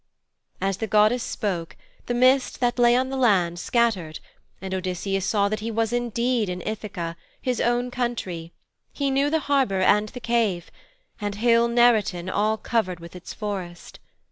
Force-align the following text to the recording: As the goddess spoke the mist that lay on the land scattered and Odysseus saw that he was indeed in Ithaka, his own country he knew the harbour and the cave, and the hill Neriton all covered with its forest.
As 0.59 0.77
the 0.77 0.87
goddess 0.87 1.21
spoke 1.21 1.77
the 2.07 2.15
mist 2.15 2.59
that 2.59 2.79
lay 2.79 2.95
on 2.95 3.09
the 3.09 3.15
land 3.17 3.59
scattered 3.59 4.19
and 4.59 4.73
Odysseus 4.73 5.27
saw 5.27 5.47
that 5.47 5.59
he 5.59 5.69
was 5.69 5.93
indeed 5.93 6.49
in 6.49 6.63
Ithaka, 6.63 7.15
his 7.39 7.61
own 7.61 7.91
country 7.91 8.51
he 8.91 9.11
knew 9.11 9.29
the 9.29 9.41
harbour 9.41 9.81
and 9.81 10.09
the 10.09 10.19
cave, 10.19 10.71
and 11.19 11.35
the 11.35 11.37
hill 11.37 11.67
Neriton 11.67 12.31
all 12.33 12.57
covered 12.57 12.99
with 12.99 13.15
its 13.15 13.31
forest. 13.35 13.99